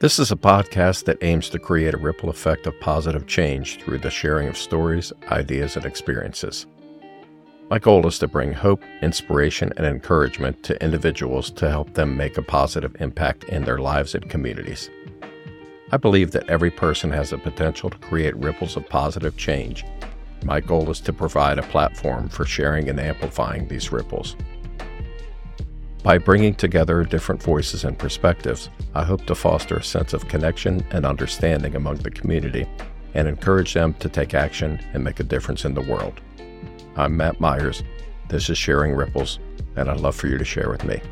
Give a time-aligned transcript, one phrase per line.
[0.00, 3.98] This is a podcast that aims to create a ripple effect of positive change through
[3.98, 6.66] the sharing of stories, ideas, and experiences.
[7.68, 12.38] My goal is to bring hope, inspiration, and encouragement to individuals to help them make
[12.38, 14.88] a positive impact in their lives and communities.
[15.90, 19.84] I believe that every person has the potential to create ripples of positive change.
[20.44, 24.36] My goal is to provide a platform for sharing and amplifying these ripples.
[26.08, 30.82] By bringing together different voices and perspectives, I hope to foster a sense of connection
[30.90, 32.66] and understanding among the community
[33.12, 36.22] and encourage them to take action and make a difference in the world.
[36.96, 37.82] I'm Matt Myers.
[38.30, 39.38] This is Sharing Ripples,
[39.76, 41.02] and I'd love for you to share with me.